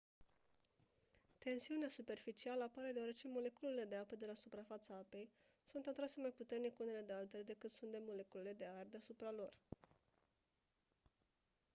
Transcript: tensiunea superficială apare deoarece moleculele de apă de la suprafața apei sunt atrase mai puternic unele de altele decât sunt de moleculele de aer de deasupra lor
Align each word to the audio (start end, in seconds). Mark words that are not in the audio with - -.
tensiunea 1.39 1.89
superficială 1.89 2.63
apare 2.63 2.91
deoarece 2.93 3.27
moleculele 3.27 3.85
de 3.85 3.95
apă 3.95 4.15
de 4.15 4.25
la 4.25 4.33
suprafața 4.33 4.93
apei 4.93 5.29
sunt 5.65 5.87
atrase 5.87 6.21
mai 6.21 6.29
puternic 6.37 6.79
unele 6.79 7.01
de 7.07 7.13
altele 7.13 7.43
decât 7.43 7.69
sunt 7.71 7.91
de 7.91 8.01
moleculele 8.07 8.53
de 8.57 8.65
aer 8.65 8.83
de 8.83 8.89
deasupra 8.91 9.31
lor 9.31 9.51